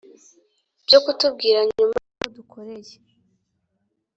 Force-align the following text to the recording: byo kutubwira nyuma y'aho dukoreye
byo 0.85 0.99
kutubwira 1.03 1.59
nyuma 1.69 1.95
y'aho 2.07 2.27
dukoreye 2.35 2.95